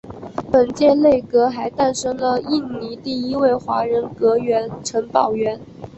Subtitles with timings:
[0.51, 5.61] 本届内阁还诞生了印尼第一位华人阁员陈宝源。